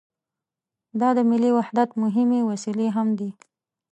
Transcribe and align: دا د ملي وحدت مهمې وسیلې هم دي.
دا 0.99 1.09
د 1.17 1.19
ملي 1.29 1.51
وحدت 1.57 1.89
مهمې 2.03 2.41
وسیلې 2.51 2.87
هم 2.95 3.07
دي. 3.19 3.29